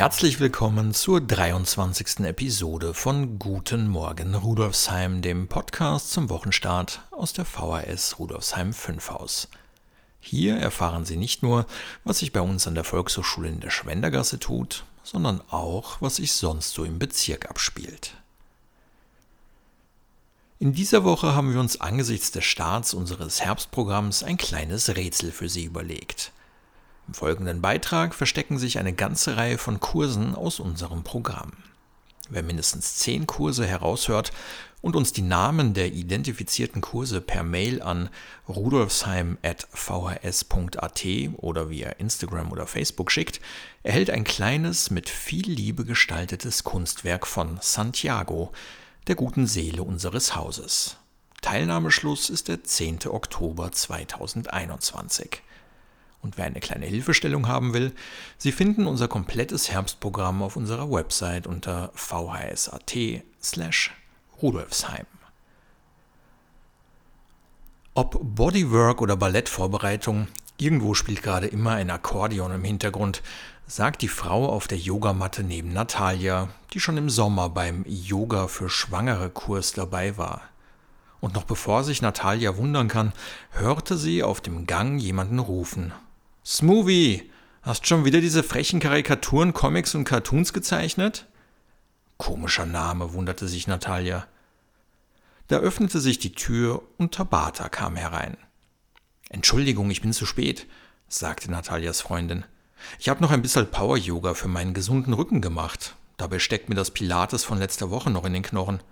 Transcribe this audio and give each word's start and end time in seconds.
Herzlich 0.00 0.40
willkommen 0.40 0.94
zur 0.94 1.20
23. 1.20 2.20
Episode 2.20 2.94
von 2.94 3.38
Guten 3.38 3.86
Morgen 3.86 4.34
Rudolfsheim, 4.34 5.20
dem 5.20 5.46
Podcast 5.46 6.12
zum 6.12 6.30
Wochenstart 6.30 7.02
aus 7.10 7.34
der 7.34 7.44
VHS 7.44 8.18
Rudolfsheim 8.18 8.72
5 8.72 9.10
Haus. 9.10 9.48
Hier 10.18 10.56
erfahren 10.56 11.04
Sie 11.04 11.18
nicht 11.18 11.42
nur, 11.42 11.66
was 12.02 12.20
sich 12.20 12.32
bei 12.32 12.40
uns 12.40 12.66
an 12.66 12.74
der 12.74 12.84
Volkshochschule 12.84 13.50
in 13.50 13.60
der 13.60 13.68
Schwendergasse 13.68 14.38
tut, 14.38 14.84
sondern 15.02 15.42
auch, 15.50 16.00
was 16.00 16.16
sich 16.16 16.32
sonst 16.32 16.72
so 16.72 16.84
im 16.84 16.98
Bezirk 16.98 17.50
abspielt. 17.50 18.14
In 20.58 20.72
dieser 20.72 21.04
Woche 21.04 21.34
haben 21.34 21.52
wir 21.52 21.60
uns 21.60 21.78
angesichts 21.78 22.30
des 22.30 22.46
Starts 22.46 22.94
unseres 22.94 23.42
Herbstprogramms 23.42 24.22
ein 24.22 24.38
kleines 24.38 24.96
Rätsel 24.96 25.30
für 25.30 25.50
Sie 25.50 25.64
überlegt– 25.64 26.32
im 27.10 27.14
folgenden 27.14 27.60
Beitrag 27.60 28.14
verstecken 28.14 28.56
sich 28.56 28.78
eine 28.78 28.92
ganze 28.92 29.36
Reihe 29.36 29.58
von 29.58 29.80
Kursen 29.80 30.36
aus 30.36 30.60
unserem 30.60 31.02
Programm. 31.02 31.54
Wer 32.28 32.44
mindestens 32.44 32.98
zehn 32.98 33.26
Kurse 33.26 33.66
heraushört 33.66 34.30
und 34.80 34.94
uns 34.94 35.12
die 35.12 35.22
Namen 35.22 35.74
der 35.74 35.92
identifizierten 35.92 36.80
Kurse 36.80 37.20
per 37.20 37.42
Mail 37.42 37.82
an 37.82 38.10
rudolfsheim.vhs.at 38.48 41.04
oder 41.38 41.68
via 41.68 41.88
Instagram 41.90 42.52
oder 42.52 42.68
Facebook 42.68 43.10
schickt, 43.10 43.40
erhält 43.82 44.10
ein 44.10 44.22
kleines, 44.22 44.92
mit 44.92 45.08
viel 45.08 45.50
Liebe 45.50 45.84
gestaltetes 45.84 46.62
Kunstwerk 46.62 47.26
von 47.26 47.58
Santiago, 47.60 48.52
der 49.08 49.16
guten 49.16 49.48
Seele 49.48 49.82
unseres 49.82 50.36
Hauses. 50.36 50.96
Teilnahmeschluss 51.42 52.30
ist 52.30 52.46
der 52.46 52.62
10. 52.62 53.08
Oktober 53.08 53.72
2021. 53.72 55.42
Und 56.22 56.36
wer 56.36 56.44
eine 56.44 56.60
kleine 56.60 56.86
Hilfestellung 56.86 57.48
haben 57.48 57.72
will, 57.72 57.92
Sie 58.36 58.52
finden 58.52 58.86
unser 58.86 59.08
komplettes 59.08 59.70
Herbstprogramm 59.70 60.42
auf 60.42 60.56
unserer 60.56 60.90
Website 60.90 61.46
unter 61.46 61.90
vhs.at 61.94 62.94
slash 63.42 63.92
rudolfsheim. 64.42 65.06
Ob 67.94 68.18
Bodywork 68.22 69.00
oder 69.00 69.16
Ballettvorbereitung, 69.16 70.28
irgendwo 70.58 70.94
spielt 70.94 71.22
gerade 71.22 71.46
immer 71.46 71.72
ein 71.72 71.90
Akkordeon 71.90 72.52
im 72.52 72.64
Hintergrund, 72.64 73.22
sagt 73.66 74.02
die 74.02 74.08
Frau 74.08 74.48
auf 74.48 74.68
der 74.68 74.78
Yogamatte 74.78 75.42
neben 75.42 75.72
Natalia, 75.72 76.48
die 76.72 76.80
schon 76.80 76.98
im 76.98 77.08
Sommer 77.08 77.48
beim 77.48 77.84
Yoga 77.86 78.46
für 78.46 78.68
Schwangere 78.68 79.30
Kurs 79.30 79.72
dabei 79.72 80.18
war. 80.18 80.42
Und 81.20 81.34
noch 81.34 81.44
bevor 81.44 81.84
sich 81.84 82.02
Natalia 82.02 82.56
wundern 82.56 82.88
kann, 82.88 83.12
hörte 83.50 83.96
sie 83.96 84.22
auf 84.22 84.40
dem 84.40 84.66
Gang 84.66 85.00
jemanden 85.00 85.38
rufen 85.38 85.92
Smoothie, 86.44 87.30
hast 87.62 87.86
schon 87.86 88.04
wieder 88.04 88.20
diese 88.20 88.42
frechen 88.42 88.80
Karikaturen, 88.80 89.52
Comics 89.52 89.94
und 89.94 90.04
Cartoons 90.04 90.52
gezeichnet? 90.52 91.26
Komischer 92.16 92.66
Name, 92.66 93.12
wunderte 93.12 93.46
sich 93.46 93.66
Natalia. 93.66 94.26
Da 95.48 95.58
öffnete 95.58 96.00
sich 96.00 96.18
die 96.18 96.32
Tür 96.32 96.82
und 96.96 97.12
Tabata 97.14 97.68
kam 97.68 97.96
herein. 97.96 98.36
Entschuldigung, 99.28 99.90
ich 99.90 100.00
bin 100.00 100.12
zu 100.12 100.24
spät, 100.24 100.66
sagte 101.08 101.50
Natalias 101.50 102.00
Freundin. 102.00 102.44
Ich 102.98 103.08
habe 103.08 103.20
noch 103.20 103.30
ein 103.30 103.42
bisschen 103.42 103.70
Power-Yoga 103.70 104.34
für 104.34 104.48
meinen 104.48 104.74
gesunden 104.74 105.12
Rücken 105.12 105.42
gemacht. 105.42 105.94
Dabei 106.16 106.38
steckt 106.38 106.68
mir 106.68 106.74
das 106.74 106.90
Pilates 106.90 107.44
von 107.44 107.58
letzter 107.58 107.90
Woche 107.90 108.10
noch 108.10 108.24
in 108.24 108.32
den 108.32 108.42
Knochen. 108.42 108.82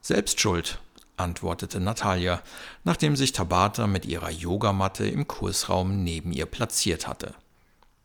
Selbst 0.00 0.40
schuld, 0.40 0.80
antwortete 1.16 1.80
Natalia, 1.80 2.42
nachdem 2.84 3.16
sich 3.16 3.32
Tabata 3.32 3.86
mit 3.86 4.06
ihrer 4.06 4.30
Yogamatte 4.30 5.06
im 5.06 5.28
Kursraum 5.28 6.02
neben 6.02 6.32
ihr 6.32 6.46
platziert 6.46 7.06
hatte. 7.06 7.34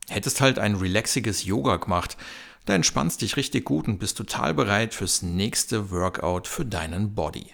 Hättest 0.10 0.42
halt 0.42 0.60
ein 0.60 0.76
relaxiges 0.76 1.46
Yoga 1.46 1.78
gemacht, 1.78 2.18
da 2.66 2.74
entspannst 2.74 3.22
dich 3.22 3.38
richtig 3.38 3.66
gut 3.66 3.88
und 3.88 3.98
bist 3.98 4.18
total 4.18 4.54
bereit 4.54 4.94
fürs 4.94 5.22
nächste 5.22 5.90
Workout 5.92 6.48
für 6.48 6.66
deinen 6.66 7.16
Body. 7.16 7.48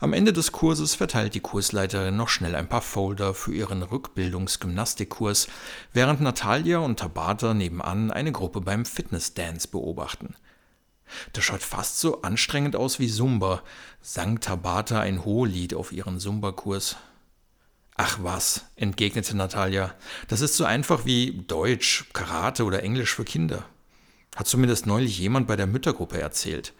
Am 0.00 0.12
Ende 0.12 0.32
des 0.32 0.52
Kurses 0.52 0.94
verteilt 0.94 1.34
die 1.34 1.40
Kursleiterin 1.40 2.16
noch 2.16 2.28
schnell 2.28 2.54
ein 2.54 2.68
paar 2.68 2.82
Folder 2.82 3.34
für 3.34 3.52
ihren 3.52 3.82
Rückbildungsgymnastikkurs, 3.82 5.48
während 5.92 6.20
Natalia 6.20 6.78
und 6.78 7.00
Tabata 7.00 7.54
nebenan 7.54 8.12
eine 8.12 8.30
Gruppe 8.30 8.60
beim 8.60 8.84
Fitness-Dance 8.84 9.68
beobachten– 9.68 10.34
das 11.32 11.44
schaut 11.44 11.62
fast 11.62 12.00
so 12.00 12.22
anstrengend 12.22 12.76
aus 12.76 12.98
wie 12.98 13.08
Sumba, 13.08 13.62
sang 14.00 14.40
Tabata 14.40 15.00
ein 15.00 15.24
Hohelied 15.24 15.74
auf 15.74 15.92
ihren 15.92 16.18
Sumba-Kurs. 16.18 16.96
Ach 17.96 18.18
was, 18.22 18.64
entgegnete 18.76 19.36
Natalia, 19.36 19.94
das 20.28 20.40
ist 20.40 20.56
so 20.56 20.64
einfach 20.64 21.04
wie 21.04 21.42
Deutsch, 21.46 22.04
Karate 22.12 22.64
oder 22.64 22.82
Englisch 22.82 23.14
für 23.14 23.24
Kinder. 23.24 23.64
Hat 24.36 24.46
zumindest 24.46 24.86
neulich 24.86 25.18
jemand 25.18 25.48
bei 25.48 25.56
der 25.56 25.66
Müttergruppe 25.66 26.20
erzählt. 26.20 26.74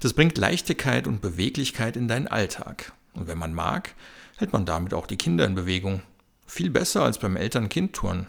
Das 0.00 0.12
bringt 0.12 0.36
Leichtigkeit 0.38 1.06
und 1.06 1.20
Beweglichkeit 1.20 1.96
in 1.96 2.08
deinen 2.08 2.26
Alltag. 2.26 2.92
Und 3.12 3.28
wenn 3.28 3.38
man 3.38 3.54
mag, 3.54 3.94
hält 4.38 4.52
man 4.52 4.66
damit 4.66 4.92
auch 4.92 5.06
die 5.06 5.16
Kinder 5.16 5.46
in 5.46 5.54
Bewegung. 5.54 6.02
Viel 6.46 6.70
besser 6.70 7.04
als 7.04 7.18
beim 7.18 7.36
Eltern-Kind-Turnen. 7.36 8.26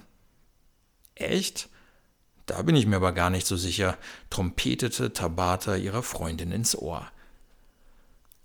Echt? 1.16 1.70
Da 2.51 2.63
bin 2.63 2.75
ich 2.75 2.85
mir 2.85 2.97
aber 2.97 3.13
gar 3.13 3.29
nicht 3.29 3.47
so 3.47 3.56
sicher, 3.56 3.97
trompetete 4.29 5.13
Tabata 5.13 5.78
ihrer 5.78 6.03
Freundin 6.03 6.51
ins 6.51 6.78
Ohr. 6.78 7.09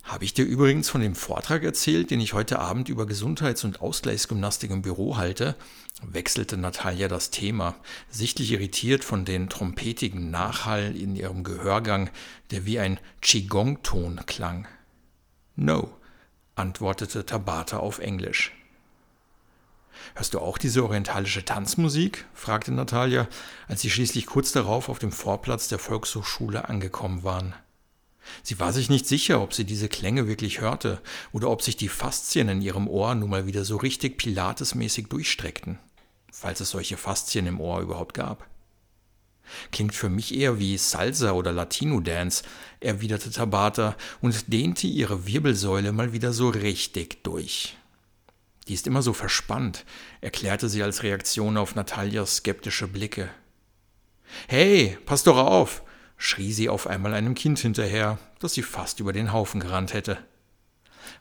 Habe 0.05 0.25
ich 0.25 0.33
dir 0.33 0.45
übrigens 0.45 0.89
von 0.89 1.01
dem 1.01 1.17
Vortrag 1.17 1.65
erzählt, 1.65 2.13
den 2.13 2.21
ich 2.21 2.33
heute 2.33 2.61
Abend 2.61 2.89
über 2.89 3.07
Gesundheits- 3.07 3.65
und 3.65 3.81
Ausgleichsgymnastik 3.81 4.71
im 4.71 4.83
Büro 4.83 5.17
halte? 5.17 5.57
wechselte 6.03 6.57
Natalia 6.57 7.09
das 7.09 7.31
Thema, 7.31 7.75
sichtlich 8.09 8.53
irritiert 8.53 9.03
von 9.03 9.25
den 9.25 9.49
trompetigen 9.49 10.31
Nachhall 10.31 10.95
in 10.95 11.17
ihrem 11.17 11.43
Gehörgang, 11.43 12.09
der 12.53 12.65
wie 12.65 12.79
ein 12.79 13.01
Qigong-Ton 13.23 14.21
klang. 14.27 14.69
No, 15.57 15.91
antwortete 16.55 17.27
Tabata 17.27 17.79
auf 17.79 17.99
Englisch. 17.99 18.53
Hörst 20.15 20.35
du 20.35 20.41
auch 20.41 20.59
diese 20.59 20.85
orientalische 20.85 21.45
Tanzmusik? 21.45 22.25
fragte 22.35 22.73
Natalia, 22.73 23.29
als 23.69 23.81
sie 23.81 23.91
schließlich 23.91 24.27
kurz 24.27 24.53
darauf 24.53 24.89
auf 24.89 24.99
dem 24.99 25.13
Vorplatz 25.13 25.69
der 25.69 25.79
Volkshochschule 25.79 26.69
angekommen 26.69 27.23
waren. 27.23 27.55
Sie 28.43 28.59
war 28.59 28.73
sich 28.73 28.89
nicht 28.89 29.07
sicher, 29.07 29.41
ob 29.41 29.55
sie 29.55 29.65
diese 29.65 29.89
Klänge 29.89 30.27
wirklich 30.27 30.61
hörte 30.61 31.01
oder 31.33 31.51
ob 31.51 31.63
sich 31.63 31.77
die 31.77 31.89
Faszien 31.89 32.49
in 32.49 32.63
ihrem 32.63 32.89
Ohr 32.89 33.15
nun 33.15 33.31
mal 33.31 33.47
wieder 33.47 33.65
so 33.65 33.77
richtig 33.77 34.19
pilatesmäßig 34.19 35.09
durchstreckten, 35.09 35.79
falls 36.33 36.61
es 36.61 36.71
solche 36.71 36.97
Faszien 36.97 37.47
im 37.47 37.61
Ohr 37.61 37.81
überhaupt 37.81 38.15
gab. 38.15 38.47
Klingt 39.71 39.95
für 39.95 40.09
mich 40.09 40.35
eher 40.35 40.59
wie 40.59 40.77
Salsa 40.77 41.33
oder 41.33 41.53
Latino-Dance, 41.53 42.43
erwiderte 42.81 43.31
Tabata 43.31 43.97
und 44.21 44.53
dehnte 44.53 44.89
ihre 44.89 45.27
Wirbelsäule 45.27 45.93
mal 45.93 46.13
wieder 46.13 46.33
so 46.33 46.49
richtig 46.49 47.23
durch. 47.23 47.77
Die 48.69 48.75
ist 48.75 48.87
immer 48.87 49.03
so 49.03 49.13
verspannt, 49.13 49.85
erklärte 50.21 50.69
sie 50.69 50.83
als 50.83 51.03
Reaktion 51.03 51.57
auf 51.57 51.75
Natalias 51.75 52.37
skeptische 52.37 52.89
Blicke. 52.89 53.31
Hey, 54.49 54.99
pass 55.07 55.23
doch 55.23 55.37
auf! 55.37 55.83
schrie 56.17 56.53
sie 56.53 56.69
auf 56.69 56.87
einmal 56.87 57.15
einem 57.15 57.35
Kind 57.35 57.59
hinterher, 57.59 58.19
das 58.41 58.55
sie 58.55 58.63
fast 58.63 59.01
über 59.01 59.13
den 59.13 59.33
Haufen 59.33 59.61
gerannt 59.61 59.93
hätte. 59.93 60.19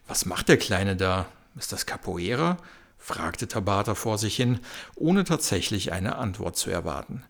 Was 0.07 0.25
macht 0.25 0.49
der 0.49 0.57
Kleine 0.57 0.95
da? 0.95 1.27
Ist 1.57 1.71
das 1.71 1.85
Capoeira? 1.85 2.57
fragte 2.97 3.47
Tabata 3.47 3.93
vor 3.93 4.17
sich 4.17 4.35
hin, 4.35 4.59
ohne 4.95 5.25
tatsächlich 5.25 5.91
eine 5.91 6.15
Antwort 6.15 6.57
zu 6.57 6.71
erwarten. 6.71 7.23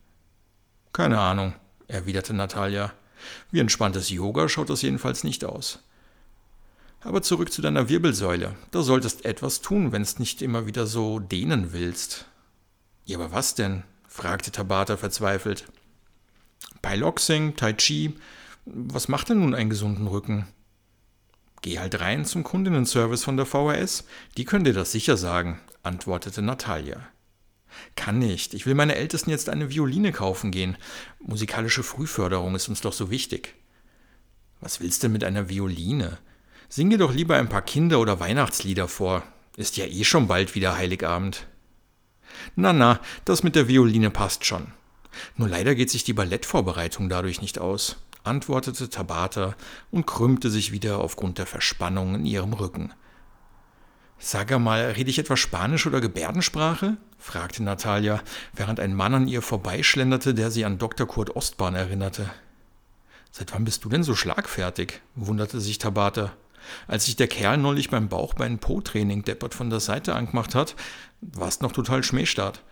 Keine 0.94 1.20
Ahnung, 1.20 1.54
erwiderte 1.88 2.34
Natalia. 2.34 2.94
Wie 3.52 3.60
entspanntes 3.60 4.10
Yoga 4.10 4.48
schaut 4.48 4.70
das 4.70 4.82
jedenfalls 4.82 5.26
nicht 5.26 5.44
aus. 5.44 5.84
Aber 7.06 7.22
zurück 7.22 7.54
zu 7.54 7.62
deiner 7.62 7.88
Wirbelsäule. 7.88 8.56
Da 8.72 8.82
solltest 8.82 9.26
etwas 9.26 9.62
tun, 9.62 9.92
wenn 9.92 10.02
es 10.02 10.18
nicht 10.18 10.42
immer 10.42 10.66
wieder 10.66 10.88
so 10.88 11.20
dehnen 11.20 11.72
willst. 11.72 12.26
Ja, 13.06 13.20
aber 13.20 13.32
was 13.32 13.54
denn? 13.54 13.84
fragte 14.08 14.52
Tabata 14.52 14.98
verzweifelt. 14.98 15.66
Piloxing, 16.82 17.56
Tai 17.56 17.74
Chi, 17.74 18.16
was 18.66 19.08
macht 19.08 19.30
denn 19.30 19.40
nun 19.40 19.54
einen 19.54 19.70
gesunden 19.70 20.08
Rücken? 20.08 20.48
Geh 21.62 21.78
halt 21.78 22.00
rein 22.00 22.26
zum 22.26 22.44
Kundinnenservice 22.44 23.24
von 23.24 23.38
der 23.38 23.46
VHS, 23.46 24.06
die 24.38 24.46
können 24.46 24.66
dir 24.66 24.74
das 24.74 24.92
sicher 24.92 25.16
sagen, 25.16 25.60
antwortete 25.84 26.42
Natalia. 26.42 27.08
Kann 27.96 28.18
nicht, 28.18 28.56
ich 28.56 28.66
will 28.66 28.74
meine 28.74 28.96
Ältesten 28.96 29.30
jetzt 29.30 29.50
eine 29.50 29.70
Violine 29.70 30.12
kaufen 30.12 30.50
gehen. 30.50 30.76
Musikalische 31.20 31.84
Frühförderung 31.84 32.56
ist 32.56 32.68
uns 32.68 32.82
doch 32.82 32.94
so 32.94 33.12
wichtig. 33.12 33.54
Was 34.60 34.80
willst 34.80 35.04
du 35.04 35.10
mit 35.10 35.24
einer 35.24 35.50
Violine? 35.50 36.18
Sing 36.76 36.90
dir 36.90 36.98
doch 36.98 37.14
lieber 37.14 37.38
ein 37.38 37.48
paar 37.48 37.62
Kinder- 37.62 38.02
oder 38.02 38.20
Weihnachtslieder 38.20 38.90
vor. 38.90 39.24
Ist 39.56 39.78
ja 39.78 39.86
eh 39.86 40.04
schon 40.04 40.28
bald 40.28 40.56
wieder 40.56 40.76
Heiligabend. 40.76 41.48
Na, 42.58 42.74
na, 42.74 43.00
das 43.24 43.44
mit 43.44 43.56
der 43.56 43.70
Violine 43.70 44.10
passt 44.10 44.44
schon. 44.44 44.74
Nur 45.38 45.48
leider 45.48 45.74
geht 45.74 45.90
sich 45.90 46.04
die 46.04 46.12
Ballettvorbereitung 46.12 47.08
dadurch 47.08 47.40
nicht 47.40 47.60
aus, 47.60 47.96
antwortete 48.26 48.90
Tabata 48.90 49.56
und 49.90 50.06
krümmte 50.06 50.50
sich 50.50 50.74
wieder 50.74 51.00
aufgrund 51.00 51.38
der 51.38 51.46
Verspannung 51.46 52.14
in 52.14 52.26
ihrem 52.26 52.52
Rücken. 52.52 52.92
Sag 54.20 54.52
mal, 54.60 54.92
rede 54.92 55.10
ich 55.10 55.18
etwa 55.18 55.38
Spanisch 55.38 55.88
oder 55.88 56.02
Gebärdensprache? 56.02 56.98
fragte 57.18 57.64
Natalia, 57.64 58.22
während 58.52 58.82
ein 58.82 58.94
Mann 58.94 59.16
an 59.16 59.28
ihr 59.30 59.42
vorbeischlenderte, 59.42 60.34
der 60.34 60.52
sie 60.52 60.66
an 60.66 60.78
Dr. 60.78 61.08
Kurt 61.08 61.38
Ostbahn 61.38 61.76
erinnerte. 61.76 62.30
Seit 63.32 63.54
wann 63.54 63.64
bist 63.64 63.86
du 63.86 63.88
denn 63.88 64.04
so 64.04 64.14
schlagfertig? 64.14 65.00
wunderte 65.16 65.62
sich 65.62 65.78
Tabata. 65.78 66.34
Als 66.88 67.06
sich 67.06 67.16
der 67.16 67.28
Kerl 67.28 67.58
neulich 67.58 67.90
beim 67.90 68.10
Bauchbein-Po-Training 68.10 69.24
deppert 69.24 69.54
von 69.54 69.70
der 69.70 69.80
Seite 69.80 70.16
angemacht 70.16 70.56
hat, 70.56 70.76
warst 71.22 71.62
noch 71.62 71.72
total 71.72 72.04
Schmähstart. 72.04 72.64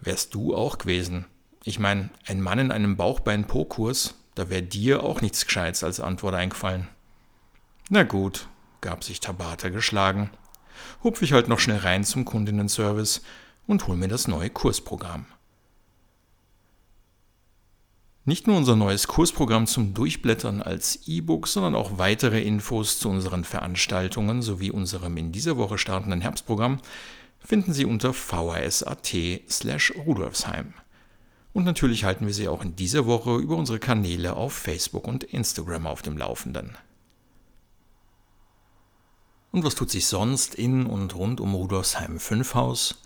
Wärst 0.00 0.34
du 0.34 0.54
auch 0.54 0.78
gewesen. 0.78 1.26
Ich 1.64 1.78
meine, 1.78 2.10
ein 2.26 2.40
Mann 2.40 2.58
in 2.58 2.70
einem 2.70 2.96
Bauchbein-Po-Kurs, 2.96 4.14
da 4.34 4.50
wäre 4.50 4.62
dir 4.62 5.02
auch 5.02 5.20
nichts 5.20 5.46
Gescheites 5.46 5.82
als 5.82 6.00
Antwort 6.00 6.34
eingefallen. 6.34 6.88
Na 7.88 8.02
gut, 8.02 8.48
gab 8.80 9.04
sich 9.04 9.20
Tabata 9.20 9.68
geschlagen. 9.68 10.30
Hupf 11.02 11.22
ich 11.22 11.32
halt 11.32 11.48
noch 11.48 11.58
schnell 11.58 11.78
rein 11.78 12.04
zum 12.04 12.24
Kundinnenservice 12.24 13.22
und 13.66 13.86
hol 13.86 13.96
mir 13.96 14.08
das 14.08 14.28
neue 14.28 14.50
Kursprogramm. 14.50 15.26
Nicht 18.28 18.48
nur 18.48 18.56
unser 18.56 18.74
neues 18.74 19.06
Kursprogramm 19.06 19.68
zum 19.68 19.94
Durchblättern 19.94 20.60
als 20.60 21.06
E-Book, 21.06 21.46
sondern 21.46 21.76
auch 21.76 21.96
weitere 21.98 22.42
Infos 22.42 22.98
zu 22.98 23.08
unseren 23.08 23.44
Veranstaltungen 23.44 24.42
sowie 24.42 24.72
unserem 24.72 25.16
in 25.16 25.30
dieser 25.30 25.56
Woche 25.56 25.78
startenden 25.78 26.20
Herbstprogramm 26.20 26.80
finden 27.38 27.72
Sie 27.72 27.84
unter 27.84 28.12
vhs.at 28.12 29.14
slash 29.48 29.92
rudolfsheim. 29.94 30.74
Und 31.52 31.62
natürlich 31.62 32.02
halten 32.02 32.26
wir 32.26 32.34
Sie 32.34 32.48
auch 32.48 32.64
in 32.64 32.74
dieser 32.74 33.06
Woche 33.06 33.36
über 33.36 33.54
unsere 33.54 33.78
Kanäle 33.78 34.34
auf 34.34 34.52
Facebook 34.52 35.06
und 35.06 35.22
Instagram 35.22 35.86
auf 35.86 36.02
dem 36.02 36.18
Laufenden. 36.18 36.76
Und 39.52 39.62
was 39.62 39.76
tut 39.76 39.88
sich 39.88 40.06
sonst 40.06 40.56
in 40.56 40.84
und 40.86 41.14
rund 41.14 41.40
um 41.40 41.54
Rudolfsheim 41.54 42.18
5 42.18 42.54
Haus? 42.54 43.00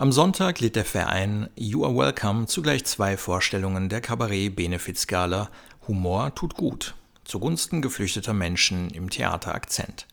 Am 0.00 0.12
Sonntag 0.12 0.60
lädt 0.60 0.76
der 0.76 0.86
Verein 0.86 1.50
You 1.56 1.84
Are 1.84 1.94
Welcome 1.94 2.46
zugleich 2.46 2.86
zwei 2.86 3.18
Vorstellungen 3.18 3.90
der 3.90 4.00
Kabarett-Benefizgala 4.00 5.50
Humor 5.86 6.34
tut 6.34 6.54
gut 6.54 6.94
zugunsten 7.24 7.82
geflüchteter 7.82 8.32
Menschen 8.32 8.88
im 8.88 9.10
Theater 9.10 9.54
Akzent. 9.54 10.06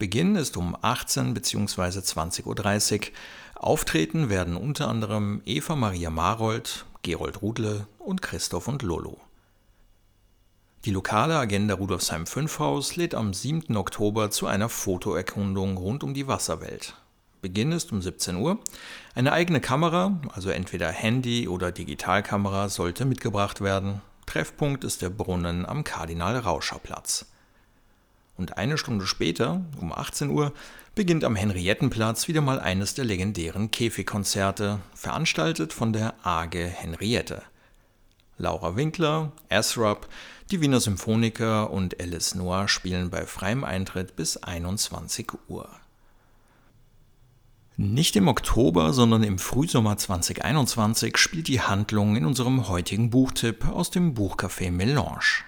Beginn 0.00 0.34
ist 0.34 0.56
um 0.56 0.76
18 0.82 1.34
bzw. 1.34 2.00
20.30 2.00 2.94
Uhr. 2.96 3.06
Auftreten 3.54 4.28
werden 4.28 4.56
unter 4.56 4.88
anderem 4.88 5.40
Eva 5.44 5.76
Maria 5.76 6.10
Marold, 6.10 6.84
Gerold 7.02 7.42
Rudle 7.42 7.86
und 8.00 8.22
Christoph 8.22 8.66
und 8.66 8.82
Lolo. 8.82 9.20
Die 10.84 10.90
lokale 10.90 11.36
Agenda 11.36 11.74
Rudolfsheim 11.74 12.26
5 12.26 12.58
Haus 12.58 12.96
lädt 12.96 13.14
am 13.14 13.32
7. 13.32 13.76
Oktober 13.76 14.32
zu 14.32 14.48
einer 14.48 14.68
Fotoerkundung 14.68 15.76
rund 15.76 16.02
um 16.02 16.12
die 16.12 16.26
Wasserwelt. 16.26 16.96
Beginn 17.42 17.72
ist 17.72 17.92
um 17.92 18.02
17 18.02 18.36
Uhr. 18.36 18.58
Eine 19.14 19.32
eigene 19.32 19.60
Kamera, 19.60 20.20
also 20.32 20.50
entweder 20.50 20.90
Handy 20.90 21.48
oder 21.48 21.72
Digitalkamera, 21.72 22.68
sollte 22.68 23.04
mitgebracht 23.04 23.60
werden. 23.60 24.00
Treffpunkt 24.26 24.84
ist 24.84 25.02
der 25.02 25.10
Brunnen 25.10 25.64
am 25.64 25.84
Kardinal-Rauscher-Platz. 25.84 27.26
Und 28.36 28.58
eine 28.58 28.76
Stunde 28.76 29.06
später, 29.06 29.62
um 29.80 29.92
18 29.92 30.30
Uhr, 30.30 30.52
beginnt 30.94 31.24
am 31.24 31.36
Henriettenplatz 31.36 32.28
wieder 32.28 32.40
mal 32.40 32.58
eines 32.58 32.94
der 32.94 33.04
legendären 33.04 33.70
Käfigkonzerte, 33.70 34.80
veranstaltet 34.94 35.72
von 35.72 35.92
der 35.92 36.14
AGE 36.22 36.66
Henriette. 36.66 37.42
Laura 38.38 38.76
Winkler, 38.76 39.32
Asrap, 39.48 40.08
die 40.50 40.60
Wiener 40.60 40.80
Symphoniker 40.80 41.70
und 41.70 42.00
Alice 42.00 42.34
Noah 42.34 42.68
spielen 42.68 43.10
bei 43.10 43.24
freiem 43.26 43.64
Eintritt 43.64 44.16
bis 44.16 44.36
21 44.36 45.32
Uhr. 45.48 45.68
Nicht 47.78 48.16
im 48.16 48.26
Oktober, 48.26 48.94
sondern 48.94 49.22
im 49.22 49.38
Frühsommer 49.38 49.98
2021 49.98 51.18
spielt 51.18 51.46
die 51.46 51.60
Handlung 51.60 52.16
in 52.16 52.24
unserem 52.24 52.68
heutigen 52.68 53.10
Buchtipp 53.10 53.68
aus 53.68 53.90
dem 53.90 54.14
Buchcafé 54.14 54.70
Melange. 54.70 55.44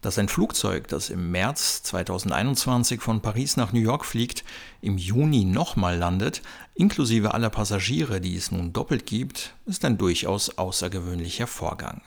Dass 0.00 0.18
ein 0.18 0.28
Flugzeug, 0.28 0.88
das 0.88 1.08
im 1.08 1.30
März 1.30 1.84
2021 1.84 3.00
von 3.00 3.20
Paris 3.20 3.56
nach 3.56 3.72
New 3.72 3.78
York 3.78 4.06
fliegt, 4.06 4.42
im 4.80 4.98
Juni 4.98 5.44
nochmal 5.44 5.96
landet, 5.96 6.42
inklusive 6.74 7.32
aller 7.32 7.50
Passagiere, 7.50 8.20
die 8.20 8.34
es 8.34 8.50
nun 8.50 8.72
doppelt 8.72 9.06
gibt, 9.06 9.54
ist 9.66 9.84
ein 9.84 9.98
durchaus 9.98 10.58
außergewöhnlicher 10.58 11.46
Vorgang. 11.46 12.02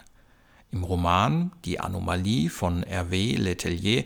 Im 0.74 0.84
Roman 0.84 1.54
Die 1.64 1.80
Anomalie 1.80 2.50
von 2.50 2.84
Hervé 2.84 3.38
Letellier 3.38 4.04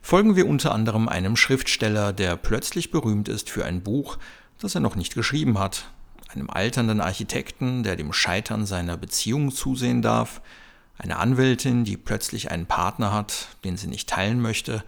folgen 0.00 0.36
wir 0.36 0.46
unter 0.46 0.72
anderem 0.72 1.08
einem 1.08 1.34
Schriftsteller, 1.34 2.12
der 2.12 2.36
plötzlich 2.36 2.92
berühmt 2.92 3.28
ist 3.28 3.50
für 3.50 3.64
ein 3.64 3.82
Buch, 3.82 4.18
das 4.60 4.74
er 4.74 4.80
noch 4.80 4.96
nicht 4.96 5.14
geschrieben 5.14 5.58
hat, 5.58 5.90
einem 6.28 6.48
alternden 6.48 7.00
Architekten, 7.00 7.82
der 7.82 7.96
dem 7.96 8.12
Scheitern 8.12 8.66
seiner 8.66 8.96
Beziehung 8.96 9.50
zusehen 9.50 10.02
darf, 10.02 10.40
eine 10.98 11.16
Anwältin, 11.16 11.84
die 11.84 11.96
plötzlich 11.96 12.50
einen 12.50 12.66
Partner 12.66 13.12
hat, 13.12 13.48
den 13.64 13.76
sie 13.76 13.86
nicht 13.86 14.08
teilen 14.08 14.40
möchte, 14.40 14.84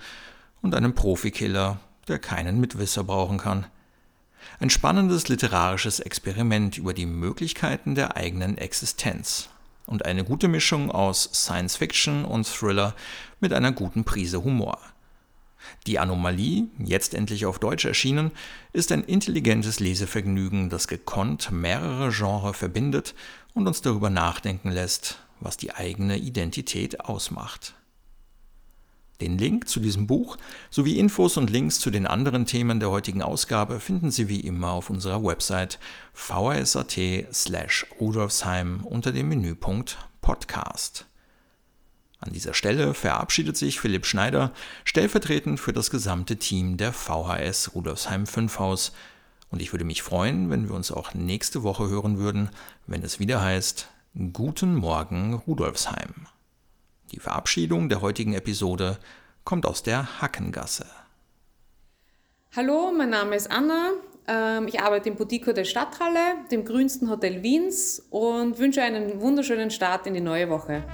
und 0.60 0.74
einem 0.74 0.94
Profikiller, 0.94 1.80
der 2.06 2.18
keinen 2.18 2.60
Mitwisser 2.60 3.02
brauchen 3.02 3.38
kann. 3.38 3.66
Ein 4.60 4.70
spannendes 4.70 5.28
literarisches 5.28 6.00
Experiment 6.00 6.76
über 6.76 6.92
die 6.92 7.06
Möglichkeiten 7.06 7.94
der 7.94 8.16
eigenen 8.16 8.58
Existenz 8.58 9.48
und 9.86 10.04
eine 10.04 10.24
gute 10.24 10.48
Mischung 10.48 10.90
aus 10.90 11.30
Science 11.32 11.76
Fiction 11.76 12.24
und 12.24 12.46
Thriller 12.46 12.94
mit 13.40 13.52
einer 13.52 13.72
guten 13.72 14.04
Prise 14.04 14.44
Humor. 14.44 14.78
Die 15.86 15.98
Anomalie, 15.98 16.68
jetzt 16.78 17.14
endlich 17.14 17.46
auf 17.46 17.58
Deutsch 17.58 17.84
erschienen, 17.84 18.30
ist 18.72 18.92
ein 18.92 19.04
intelligentes 19.04 19.80
Lesevergnügen, 19.80 20.70
das 20.70 20.88
gekonnt 20.88 21.50
mehrere 21.50 22.10
Genres 22.10 22.56
verbindet 22.56 23.14
und 23.54 23.66
uns 23.66 23.82
darüber 23.82 24.10
nachdenken 24.10 24.70
lässt, 24.70 25.18
was 25.40 25.56
die 25.56 25.74
eigene 25.74 26.18
Identität 26.18 27.00
ausmacht. 27.00 27.74
Den 29.20 29.38
Link 29.38 29.68
zu 29.68 29.78
diesem 29.78 30.08
Buch 30.08 30.36
sowie 30.68 30.98
Infos 30.98 31.36
und 31.36 31.48
Links 31.48 31.78
zu 31.78 31.90
den 31.90 32.08
anderen 32.08 32.44
Themen 32.44 32.80
der 32.80 32.90
heutigen 32.90 33.22
Ausgabe 33.22 33.78
finden 33.78 34.10
Sie 34.10 34.28
wie 34.28 34.40
immer 34.40 34.72
auf 34.72 34.90
unserer 34.90 35.22
Website 35.22 35.78
vrsat 36.12 36.98
slash 37.32 37.86
rudolfsheim 38.00 38.80
unter 38.84 39.12
dem 39.12 39.28
Menüpunkt 39.28 39.96
Podcast. 40.22 41.06
An 42.22 42.32
dieser 42.32 42.54
Stelle 42.54 42.94
verabschiedet 42.94 43.56
sich 43.56 43.80
Philipp 43.80 44.06
Schneider 44.06 44.52
stellvertretend 44.84 45.58
für 45.58 45.72
das 45.72 45.90
gesamte 45.90 46.36
Team 46.36 46.76
der 46.76 46.92
VHS 46.92 47.74
Rudolfsheim 47.74 48.26
5 48.26 48.60
Haus 48.60 48.92
und 49.50 49.60
ich 49.60 49.72
würde 49.72 49.84
mich 49.84 50.02
freuen, 50.02 50.48
wenn 50.48 50.68
wir 50.68 50.76
uns 50.76 50.92
auch 50.92 51.14
nächste 51.14 51.64
Woche 51.64 51.88
hören 51.88 52.18
würden, 52.18 52.50
wenn 52.86 53.02
es 53.02 53.18
wieder 53.18 53.42
heißt 53.42 53.88
Guten 54.32 54.76
Morgen 54.76 55.34
Rudolfsheim. 55.34 56.28
Die 57.10 57.18
Verabschiedung 57.18 57.88
der 57.88 58.02
heutigen 58.02 58.34
Episode 58.34 58.98
kommt 59.42 59.66
aus 59.66 59.82
der 59.82 60.20
Hackengasse. 60.22 60.86
Hallo, 62.54 62.92
mein 62.96 63.10
Name 63.10 63.34
ist 63.34 63.50
Anna. 63.50 63.90
Ähm, 64.28 64.68
ich 64.68 64.80
arbeite 64.80 65.08
im 65.08 65.16
Boutique 65.16 65.52
der 65.52 65.64
Stadthalle, 65.64 66.36
dem 66.52 66.64
grünsten 66.64 67.10
Hotel 67.10 67.42
Wiens 67.42 68.00
und 68.10 68.60
wünsche 68.60 68.80
einen 68.80 69.20
wunderschönen 69.20 69.72
Start 69.72 70.06
in 70.06 70.14
die 70.14 70.20
neue 70.20 70.48
Woche. 70.48 70.84